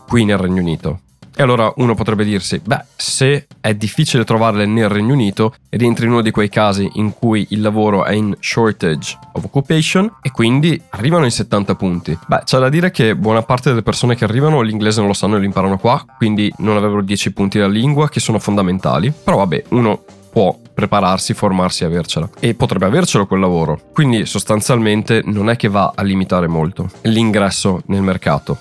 qui 0.08 0.26
nel 0.26 0.38
Regno 0.38 0.62
Unito. 0.62 1.00
E 1.40 1.42
allora 1.42 1.72
uno 1.78 1.96
potrebbe 1.96 2.26
dirsi, 2.26 2.60
beh, 2.62 2.84
se 2.98 3.48
è 3.62 3.74
difficile 3.74 4.26
trovarle 4.26 4.66
nel 4.66 4.90
Regno 4.90 5.14
Unito, 5.14 5.54
rientri 5.70 6.04
in 6.04 6.12
uno 6.12 6.22
di 6.22 6.32
quei 6.32 6.50
casi 6.50 6.90
in 6.96 7.14
cui 7.14 7.48
il 7.52 7.62
lavoro 7.62 8.04
è 8.04 8.12
in 8.12 8.36
shortage 8.38 9.18
of 9.32 9.46
occupation 9.46 10.18
e 10.22 10.32
quindi 10.32 10.82
arrivano 10.90 11.24
in 11.24 11.32
70 11.32 11.76
punti. 11.76 12.18
Beh, 12.28 12.42
c'è 12.44 12.60
da 12.60 12.68
dire 12.68 12.92
che 12.92 13.16
buona 13.16 13.42
parte 13.42 13.70
delle 13.70 13.84
persone 13.84 14.16
che 14.16 14.26
arrivano 14.26 14.60
l'inglese 14.60 15.00
non 15.00 15.08
lo 15.08 15.14
sanno 15.14 15.38
e 15.38 15.40
lo 15.40 15.46
imparano 15.46 15.78
qua, 15.78 16.04
quindi 16.18 16.52
non 16.58 16.76
avrebbero 16.76 17.02
10 17.02 17.32
punti 17.32 17.58
della 17.58 17.70
lingua 17.70 18.10
che 18.10 18.20
sono 18.20 18.38
fondamentali. 18.38 19.14
Però 19.24 19.38
vabbè, 19.38 19.64
uno 19.70 20.04
può 20.39 20.58
prepararsi, 20.74 21.34
formarsi 21.34 21.84
e 21.84 21.88
avercela. 21.88 22.29
E 22.39 22.53
potrebbe 22.53 22.86
avercelo 22.86 23.27
quel 23.27 23.41
lavoro. 23.41 23.77
Quindi 23.91 24.25
sostanzialmente 24.25 25.22
non 25.25 25.50
è 25.50 25.58
che 25.58 25.67
va 25.67 25.91
a 25.93 26.01
limitare 26.01 26.48
molto 26.48 26.89
l'ingresso 27.01 27.81
nel 27.88 28.01
mercato. 28.01 28.58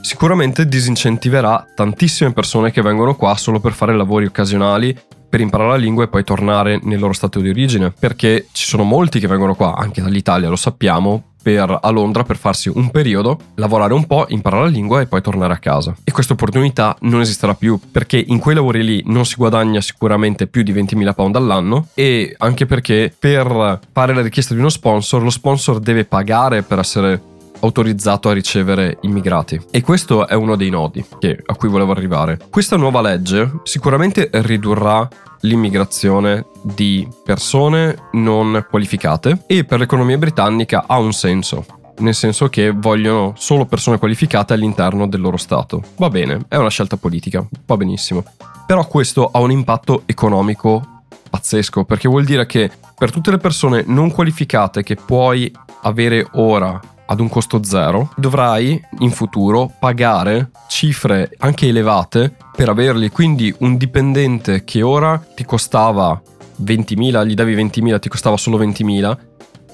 Sicuramente 0.00 0.66
disincentiverà 0.66 1.66
tantissime 1.74 2.32
persone 2.32 2.70
che 2.70 2.80
vengono 2.80 3.14
qua 3.14 3.36
solo 3.36 3.60
per 3.60 3.72
fare 3.72 3.94
lavori 3.94 4.24
occasionali 4.24 4.98
per 5.28 5.40
imparare 5.40 5.68
la 5.68 5.76
lingua 5.76 6.04
e 6.04 6.08
poi 6.08 6.24
tornare 6.24 6.80
nel 6.84 6.98
loro 6.98 7.12
stato 7.12 7.40
di 7.40 7.50
origine, 7.50 7.90
perché 7.90 8.46
ci 8.52 8.64
sono 8.64 8.84
molti 8.84 9.20
che 9.20 9.26
vengono 9.26 9.54
qua, 9.54 9.76
anche 9.76 10.00
dall'Italia, 10.00 10.48
lo 10.48 10.56
sappiamo, 10.56 11.34
per, 11.48 11.78
a 11.80 11.88
Londra 11.88 12.24
per 12.24 12.36
farsi 12.36 12.68
un 12.68 12.90
periodo, 12.90 13.38
lavorare 13.54 13.94
un 13.94 14.06
po', 14.06 14.26
imparare 14.28 14.64
la 14.64 14.68
lingua 14.68 15.00
e 15.00 15.06
poi 15.06 15.22
tornare 15.22 15.54
a 15.54 15.56
casa. 15.56 15.96
E 16.04 16.12
questa 16.12 16.34
opportunità 16.34 16.94
non 17.00 17.22
esisterà 17.22 17.54
più 17.54 17.80
perché 17.90 18.22
in 18.24 18.38
quei 18.38 18.54
lavori 18.54 18.84
lì 18.84 19.02
non 19.06 19.24
si 19.24 19.36
guadagna 19.36 19.80
sicuramente 19.80 20.46
più 20.46 20.62
di 20.62 20.74
20.000 20.74 21.14
pound 21.14 21.36
all'anno 21.36 21.86
e 21.94 22.34
anche 22.36 22.66
perché 22.66 23.14
per 23.18 23.80
fare 23.90 24.14
la 24.14 24.20
richiesta 24.20 24.52
di 24.52 24.60
uno 24.60 24.68
sponsor, 24.68 25.22
lo 25.22 25.30
sponsor 25.30 25.78
deve 25.78 26.04
pagare 26.04 26.62
per 26.62 26.80
essere 26.80 27.36
autorizzato 27.60 28.28
a 28.28 28.32
ricevere 28.32 28.98
immigrati. 29.02 29.60
E 29.70 29.80
questo 29.80 30.26
è 30.26 30.34
uno 30.34 30.56
dei 30.56 30.70
nodi 30.70 31.04
che, 31.18 31.42
a 31.44 31.54
cui 31.54 31.68
volevo 31.68 31.92
arrivare. 31.92 32.38
Questa 32.50 32.76
nuova 32.76 33.00
legge 33.00 33.60
sicuramente 33.62 34.28
ridurrà 34.32 35.08
l'immigrazione 35.40 36.46
di 36.62 37.06
persone 37.24 37.96
non 38.12 38.66
qualificate 38.68 39.44
e 39.46 39.64
per 39.64 39.78
l'economia 39.78 40.18
britannica 40.18 40.84
ha 40.86 40.98
un 40.98 41.12
senso. 41.12 41.64
Nel 41.98 42.14
senso 42.14 42.48
che 42.48 42.70
vogliono 42.70 43.32
solo 43.36 43.66
persone 43.66 43.98
qualificate 43.98 44.52
all'interno 44.52 45.08
del 45.08 45.20
loro 45.20 45.36
Stato. 45.36 45.82
Va 45.96 46.08
bene, 46.08 46.44
è 46.48 46.56
una 46.56 46.70
scelta 46.70 46.96
politica, 46.96 47.44
va 47.66 47.76
benissimo. 47.76 48.24
Però 48.66 48.86
questo 48.86 49.30
ha 49.32 49.40
un 49.40 49.50
impatto 49.50 50.02
economico 50.06 51.02
pazzesco, 51.28 51.84
perché 51.84 52.08
vuol 52.08 52.24
dire 52.24 52.46
che 52.46 52.70
per 52.96 53.10
tutte 53.10 53.30
le 53.30 53.38
persone 53.38 53.84
non 53.86 54.10
qualificate 54.10 54.82
che 54.82 54.94
puoi 54.94 55.52
avere 55.82 56.26
ora 56.32 56.80
ad 57.10 57.20
un 57.20 57.28
costo 57.28 57.62
zero, 57.62 58.10
dovrai 58.16 58.80
in 58.98 59.10
futuro 59.10 59.72
pagare 59.78 60.50
cifre 60.68 61.30
anche 61.38 61.68
elevate 61.68 62.34
per 62.54 62.68
averli. 62.68 63.10
Quindi 63.10 63.54
un 63.58 63.76
dipendente 63.76 64.64
che 64.64 64.82
ora 64.82 65.22
ti 65.34 65.44
costava 65.44 66.20
20.000, 66.62 67.26
gli 67.26 67.34
davi 67.34 67.54
20.000, 67.54 67.98
ti 67.98 68.08
costava 68.08 68.36
solo 68.36 68.58
20.000, 68.58 69.16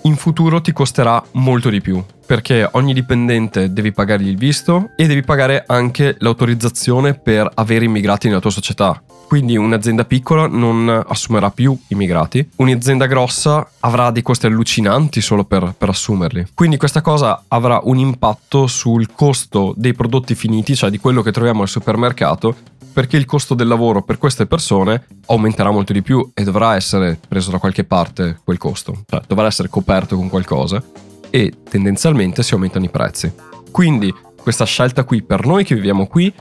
in 0.03 0.17
futuro 0.17 0.61
ti 0.61 0.73
costerà 0.73 1.23
molto 1.33 1.71
di 1.71 1.81
più 1.81 2.03
perché 2.27 2.69
ogni 2.73 2.95
dipendente 2.95 3.73
devi 3.73 3.93
pagargli 3.93 4.29
il 4.29 4.37
visto 4.37 4.91
e 4.97 5.07
devi 5.07 5.23
pagare 5.23 5.65
anche 5.67 6.17
l'autorizzazione 6.19 7.15
per 7.15 7.51
avere 7.55 7.85
immigrati 7.85 8.29
nella 8.29 8.41
tua 8.41 8.51
società. 8.51 9.03
Quindi 9.27 9.57
un'azienda 9.57 10.05
piccola 10.05 10.47
non 10.47 11.05
assumerà 11.07 11.51
più 11.51 11.77
immigrati, 11.89 12.49
un'azienda 12.57 13.07
grossa 13.07 13.69
avrà 13.81 14.11
dei 14.11 14.23
costi 14.23 14.47
allucinanti 14.47 15.21
solo 15.21 15.45
per, 15.45 15.75
per, 15.77 15.89
assumerli. 15.89 16.47
Quindi 16.55 16.77
questa 16.77 17.01
cosa 17.01 17.45
avrà 17.49 17.81
un 17.83 17.99
impatto 17.99 18.67
sul 18.67 19.13
costo 19.13 19.75
dei 19.77 19.95
prodotti 19.95 20.35
finiti, 20.35 20.77
cioè 20.77 20.91
di 20.91 20.99
quello 20.99 21.23
che 21.23 21.33
troviamo 21.33 21.63
al 21.63 21.69
supermercato, 21.69 22.55
perché 22.93 23.17
il 23.17 23.25
costo 23.25 23.55
del 23.55 23.67
lavoro 23.67 24.03
per 24.03 24.19
queste 24.19 24.47
persone 24.47 25.07
aumenterà 25.27 25.71
molto 25.73 25.93
di 25.93 26.01
più 26.01 26.31
e 26.33 26.45
dovrà 26.45 26.77
essere 26.77 27.19
preso 27.27 27.51
da 27.51 27.59
qualche 27.59 27.83
parte 27.83 28.39
quel 28.45 28.57
costo, 28.57 29.03
cioè 29.09 29.21
dovrà 29.27 29.47
essere 29.47 29.69
coperto 29.69 30.15
con 30.17 30.29
qualcosa 30.29 30.81
e 31.29 31.53
tendenzialmente 31.69 32.45
si 32.45 32.55
aumentano 32.55 32.85
i 32.85 32.91
prezzi. 32.91 33.33
Quindi 33.73 34.15
questa 34.41 34.65
scelta 34.65 35.03
qui 35.03 35.23
per 35.23 35.45
noi 35.45 35.65
che 35.65 35.75
viviamo 35.75 36.07
qui 36.07 36.33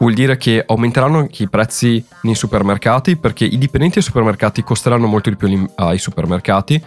vuol 0.00 0.14
dire 0.14 0.36
che 0.36 0.64
aumenteranno 0.66 1.18
anche 1.18 1.44
i 1.44 1.48
prezzi 1.48 2.04
nei 2.22 2.34
supermercati 2.34 3.16
perché 3.16 3.44
i 3.44 3.58
dipendenti 3.58 3.98
ai 3.98 4.04
supermercati 4.04 4.62
costeranno 4.62 5.06
molto 5.06 5.30
di 5.30 5.36
più 5.36 5.66
ai 5.76 5.98
supermercati 5.98 6.82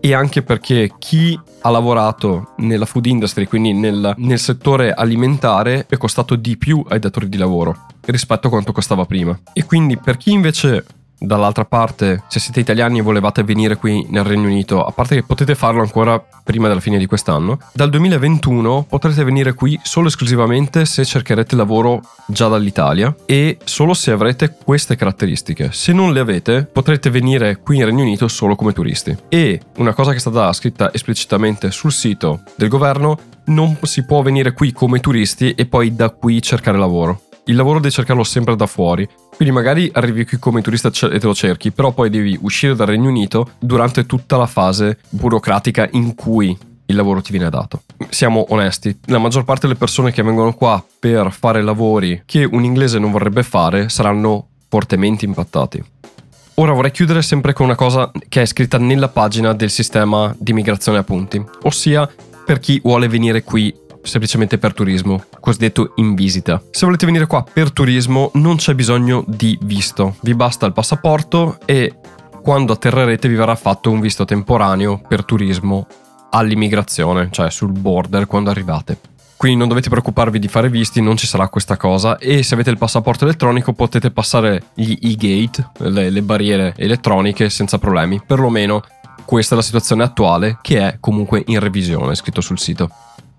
e 0.00 0.12
anche 0.12 0.42
perché 0.42 0.92
chi 0.98 1.38
ha 1.62 1.70
lavorato 1.70 2.52
nella 2.58 2.84
food 2.84 3.06
industry, 3.06 3.46
quindi 3.46 3.72
nel, 3.72 4.12
nel, 4.18 4.38
settore 4.38 4.92
alimentare, 4.92 5.86
è 5.88 5.96
costato 5.96 6.36
di 6.36 6.58
più 6.58 6.84
ai 6.88 6.98
datori 6.98 7.26
di 7.26 7.38
lavoro 7.38 7.86
rispetto 8.04 8.48
a 8.48 8.50
quanto 8.50 8.72
costava 8.72 9.06
prima. 9.06 9.38
E 9.54 9.64
quindi 9.64 9.96
per 9.96 10.18
chi 10.18 10.32
invece 10.32 10.84
Dall'altra 11.18 11.64
parte, 11.64 12.22
se 12.28 12.40
siete 12.40 12.60
italiani 12.60 12.98
e 12.98 13.02
volevate 13.02 13.42
venire 13.42 13.76
qui 13.76 14.06
nel 14.10 14.24
Regno 14.24 14.48
Unito, 14.48 14.84
a 14.84 14.90
parte 14.90 15.14
che 15.14 15.22
potete 15.22 15.54
farlo 15.54 15.80
ancora 15.80 16.22
prima 16.42 16.68
della 16.68 16.80
fine 16.80 16.98
di 16.98 17.06
quest'anno, 17.06 17.58
dal 17.72 17.88
2021 17.90 18.86
potrete 18.88 19.24
venire 19.24 19.54
qui 19.54 19.78
solo 19.82 20.08
esclusivamente 20.08 20.84
se 20.84 21.04
cercherete 21.04 21.56
lavoro 21.56 22.02
già 22.26 22.48
dall'Italia 22.48 23.14
e 23.24 23.58
solo 23.64 23.94
se 23.94 24.10
avrete 24.10 24.56
queste 24.62 24.96
caratteristiche. 24.96 25.70
Se 25.72 25.92
non 25.92 26.12
le 26.12 26.20
avete, 26.20 26.64
potrete 26.64 27.10
venire 27.10 27.58
qui 27.58 27.78
in 27.78 27.86
Regno 27.86 28.02
Unito 28.02 28.28
solo 28.28 28.54
come 28.54 28.72
turisti. 28.72 29.16
E 29.28 29.60
una 29.76 29.94
cosa 29.94 30.10
che 30.10 30.18
è 30.18 30.20
stata 30.20 30.52
scritta 30.52 30.92
esplicitamente 30.92 31.70
sul 31.70 31.92
sito 31.92 32.42
del 32.56 32.68
governo, 32.68 33.18
non 33.46 33.76
si 33.82 34.04
può 34.04 34.22
venire 34.22 34.52
qui 34.52 34.72
come 34.72 35.00
turisti 35.00 35.52
e 35.52 35.66
poi 35.66 35.94
da 35.94 36.10
qui 36.10 36.40
cercare 36.42 36.78
lavoro 36.78 37.20
il 37.46 37.56
lavoro 37.56 37.78
devi 37.78 37.92
cercarlo 37.92 38.24
sempre 38.24 38.56
da 38.56 38.66
fuori. 38.66 39.08
Quindi 39.36 39.54
magari 39.54 39.90
arrivi 39.92 40.24
qui 40.24 40.38
come 40.38 40.62
turista 40.62 40.88
e 40.88 41.18
te 41.18 41.26
lo 41.26 41.34
cerchi, 41.34 41.70
però 41.72 41.92
poi 41.92 42.10
devi 42.10 42.38
uscire 42.40 42.74
dal 42.74 42.86
Regno 42.86 43.08
Unito 43.08 43.50
durante 43.58 44.06
tutta 44.06 44.36
la 44.36 44.46
fase 44.46 44.98
burocratica 45.10 45.88
in 45.92 46.14
cui 46.14 46.56
il 46.86 46.96
lavoro 46.96 47.20
ti 47.20 47.32
viene 47.32 47.50
dato. 47.50 47.82
Siamo 48.08 48.46
onesti, 48.50 48.98
la 49.06 49.18
maggior 49.18 49.44
parte 49.44 49.66
delle 49.66 49.78
persone 49.78 50.12
che 50.12 50.22
vengono 50.22 50.54
qua 50.54 50.82
per 50.98 51.32
fare 51.32 51.62
lavori 51.62 52.22
che 52.24 52.44
un 52.44 52.64
inglese 52.64 52.98
non 52.98 53.10
vorrebbe 53.10 53.42
fare 53.42 53.88
saranno 53.88 54.48
fortemente 54.68 55.24
impattati. 55.24 55.82
Ora 56.56 56.72
vorrei 56.72 56.92
chiudere 56.92 57.20
sempre 57.22 57.52
con 57.52 57.66
una 57.66 57.74
cosa 57.74 58.12
che 58.28 58.42
è 58.42 58.46
scritta 58.46 58.78
nella 58.78 59.08
pagina 59.08 59.52
del 59.54 59.70
sistema 59.70 60.34
di 60.38 60.52
migrazione 60.52 60.98
a 60.98 61.02
punti, 61.02 61.44
ossia 61.62 62.08
per 62.44 62.60
chi 62.60 62.78
vuole 62.82 63.08
venire 63.08 63.42
qui 63.42 63.74
semplicemente 64.04 64.58
per 64.58 64.72
turismo, 64.72 65.24
cosiddetto 65.40 65.92
in 65.96 66.14
visita. 66.14 66.62
Se 66.70 66.86
volete 66.86 67.06
venire 67.06 67.26
qua 67.26 67.44
per 67.50 67.72
turismo 67.72 68.30
non 68.34 68.56
c'è 68.56 68.74
bisogno 68.74 69.24
di 69.26 69.58
visto, 69.62 70.16
vi 70.20 70.34
basta 70.34 70.66
il 70.66 70.72
passaporto 70.72 71.58
e 71.64 71.96
quando 72.42 72.74
atterrerete 72.74 73.28
vi 73.28 73.34
verrà 73.34 73.54
fatto 73.54 73.90
un 73.90 74.00
visto 74.00 74.24
temporaneo 74.24 75.00
per 75.08 75.24
turismo 75.24 75.86
all'immigrazione, 76.30 77.28
cioè 77.30 77.50
sul 77.50 77.72
border 77.72 78.26
quando 78.26 78.50
arrivate. 78.50 78.98
Quindi 79.36 79.58
non 79.58 79.68
dovete 79.68 79.90
preoccuparvi 79.90 80.38
di 80.38 80.48
fare 80.48 80.70
visti, 80.70 81.00
non 81.00 81.16
ci 81.16 81.26
sarà 81.26 81.48
questa 81.48 81.76
cosa 81.76 82.18
e 82.18 82.42
se 82.42 82.54
avete 82.54 82.70
il 82.70 82.78
passaporto 82.78 83.24
elettronico 83.24 83.72
potete 83.72 84.10
passare 84.10 84.64
gli 84.74 84.96
e-gate, 85.02 85.70
le, 85.78 86.08
le 86.08 86.22
barriere 86.22 86.72
elettroniche 86.76 87.50
senza 87.50 87.78
problemi. 87.78 88.22
Perlomeno 88.24 88.82
questa 89.24 89.54
è 89.54 89.56
la 89.56 89.64
situazione 89.64 90.02
attuale 90.02 90.58
che 90.60 90.78
è 90.78 90.96
comunque 91.00 91.42
in 91.46 91.58
revisione, 91.60 92.14
scritto 92.14 92.40
sul 92.40 92.58
sito. 92.58 92.90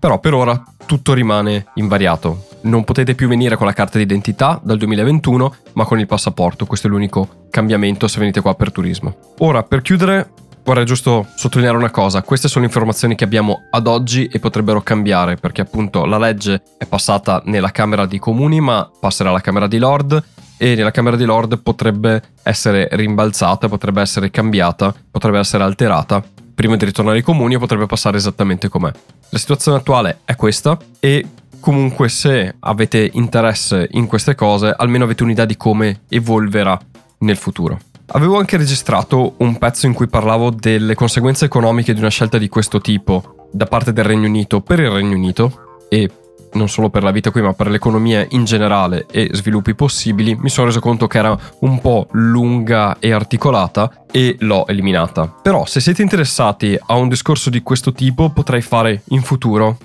Però 0.06 0.20
per 0.20 0.34
ora 0.34 0.62
tutto 0.86 1.14
rimane 1.14 1.66
invariato. 1.74 2.46
Non 2.60 2.84
potete 2.84 3.16
più 3.16 3.26
venire 3.26 3.56
con 3.56 3.66
la 3.66 3.72
carta 3.72 3.98
d'identità 3.98 4.60
dal 4.62 4.78
2021, 4.78 5.56
ma 5.72 5.84
con 5.84 5.98
il 5.98 6.06
passaporto. 6.06 6.64
Questo 6.64 6.86
è 6.86 6.90
l'unico 6.90 7.46
cambiamento 7.50 8.06
se 8.06 8.20
venite 8.20 8.40
qua 8.40 8.54
per 8.54 8.70
turismo. 8.70 9.16
Ora, 9.38 9.64
per 9.64 9.82
chiudere, 9.82 10.30
vorrei 10.62 10.84
giusto 10.84 11.26
sottolineare 11.34 11.76
una 11.76 11.90
cosa, 11.90 12.22
queste 12.22 12.46
sono 12.46 12.64
informazioni 12.64 13.16
che 13.16 13.24
abbiamo 13.24 13.62
ad 13.68 13.88
oggi 13.88 14.26
e 14.26 14.38
potrebbero 14.38 14.80
cambiare 14.80 15.34
perché 15.34 15.62
appunto 15.62 16.04
la 16.04 16.18
legge 16.18 16.62
è 16.78 16.86
passata 16.86 17.42
nella 17.46 17.72
Camera 17.72 18.06
di 18.06 18.20
Comuni 18.20 18.60
ma 18.60 18.88
passerà 19.00 19.30
alla 19.30 19.40
Camera 19.40 19.66
di 19.66 19.78
Lord 19.78 20.24
e 20.56 20.76
nella 20.76 20.92
Camera 20.92 21.16
di 21.16 21.24
Lord 21.24 21.58
potrebbe 21.62 22.22
essere 22.44 22.86
rimbalzata, 22.92 23.68
potrebbe 23.68 24.02
essere 24.02 24.30
cambiata, 24.30 24.94
potrebbe 25.10 25.40
essere 25.40 25.64
alterata 25.64 26.22
prima 26.56 26.76
di 26.76 26.86
ritornare 26.86 27.18
ai 27.18 27.22
comuni 27.22 27.58
potrebbe 27.58 27.86
passare 27.86 28.16
esattamente 28.16 28.68
com'è. 28.68 28.90
La 29.28 29.38
situazione 29.38 29.76
attuale 29.76 30.20
è 30.24 30.34
questa 30.34 30.76
e 30.98 31.24
comunque 31.60 32.08
se 32.08 32.56
avete 32.58 33.10
interesse 33.12 33.86
in 33.92 34.06
queste 34.06 34.34
cose 34.34 34.74
almeno 34.74 35.04
avete 35.04 35.22
un'idea 35.22 35.44
di 35.44 35.56
come 35.56 36.00
evolverà 36.08 36.80
nel 37.18 37.36
futuro. 37.36 37.78
Avevo 38.10 38.38
anche 38.38 38.56
registrato 38.56 39.34
un 39.38 39.58
pezzo 39.58 39.86
in 39.86 39.92
cui 39.92 40.06
parlavo 40.08 40.50
delle 40.50 40.94
conseguenze 40.94 41.44
economiche 41.44 41.92
di 41.92 42.00
una 42.00 42.08
scelta 42.08 42.38
di 42.38 42.48
questo 42.48 42.80
tipo 42.80 43.48
da 43.52 43.66
parte 43.66 43.92
del 43.92 44.04
Regno 44.04 44.26
Unito 44.26 44.60
per 44.62 44.80
il 44.80 44.90
Regno 44.90 45.14
Unito 45.16 45.84
e 45.90 46.10
non 46.56 46.68
solo 46.68 46.90
per 46.90 47.02
la 47.02 47.12
vita 47.12 47.30
qui 47.30 47.42
ma 47.42 47.52
per 47.52 47.68
l'economia 47.68 48.26
in 48.30 48.44
generale 48.44 49.06
e 49.10 49.28
sviluppi 49.32 49.74
possibili, 49.74 50.34
mi 50.34 50.48
sono 50.48 50.66
reso 50.66 50.80
conto 50.80 51.06
che 51.06 51.18
era 51.18 51.38
un 51.60 51.80
po' 51.80 52.08
lunga 52.12 52.96
e 52.98 53.12
articolata 53.12 54.04
e 54.10 54.36
l'ho 54.40 54.66
eliminata. 54.66 55.32
Però 55.42 55.64
se 55.66 55.80
siete 55.80 56.02
interessati 56.02 56.76
a 56.78 56.94
un 56.96 57.08
discorso 57.08 57.50
di 57.50 57.62
questo 57.62 57.92
tipo 57.92 58.30
potrei 58.30 58.62
fare 58.62 59.02
in 59.10 59.22
futuro 59.22 59.76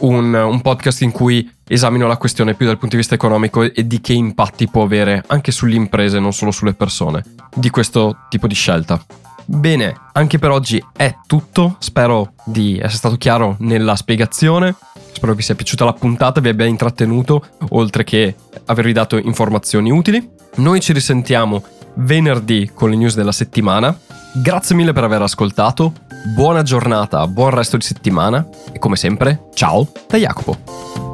un, 0.00 0.32
un, 0.32 0.60
podcast 0.60 1.02
in 1.02 1.10
cui 1.10 1.50
esamino 1.66 2.06
la 2.06 2.16
questione 2.16 2.54
più 2.54 2.66
dal 2.66 2.78
punto 2.78 2.94
di 2.94 3.00
vista 3.00 3.14
economico 3.14 3.62
e 3.62 3.86
di 3.86 4.00
che 4.00 4.12
impatti 4.12 4.68
può 4.68 4.82
avere 4.82 5.24
anche 5.26 5.50
sulle 5.50 5.74
imprese, 5.74 6.20
non 6.20 6.32
solo 6.32 6.50
sulle 6.50 6.74
persone, 6.74 7.24
di 7.54 7.70
questo 7.70 8.26
tipo 8.28 8.46
di 8.46 8.54
scelta. 8.54 9.02
Bene, 9.44 9.94
anche 10.12 10.38
per 10.38 10.50
oggi 10.50 10.82
è 10.94 11.16
tutto, 11.26 11.76
spero 11.78 12.32
di 12.44 12.76
essere 12.76 12.96
stato 12.96 13.16
chiaro 13.16 13.56
nella 13.60 13.96
spiegazione, 13.96 14.74
spero 15.18 15.34
vi 15.34 15.42
sia 15.42 15.56
piaciuta 15.56 15.84
la 15.84 15.92
puntata, 15.92 16.40
vi 16.40 16.48
abbia 16.48 16.64
intrattenuto, 16.64 17.44
oltre 17.70 18.04
che 18.04 18.36
avervi 18.66 18.92
dato 18.92 19.16
informazioni 19.18 19.90
utili. 19.90 20.26
Noi 20.56 20.80
ci 20.80 20.92
risentiamo 20.92 21.62
venerdì 21.94 22.70
con 22.72 22.90
le 22.90 22.96
news 22.96 23.14
della 23.16 23.32
settimana. 23.32 23.96
Grazie 24.34 24.76
mille 24.76 24.92
per 24.92 25.04
aver 25.04 25.22
ascoltato, 25.22 25.92
buona 26.34 26.62
giornata, 26.62 27.26
buon 27.26 27.50
resto 27.50 27.76
di 27.76 27.84
settimana 27.84 28.46
e 28.72 28.78
come 28.78 28.96
sempre, 28.96 29.48
ciao 29.54 29.88
da 30.06 30.16
Jacopo. 30.16 31.07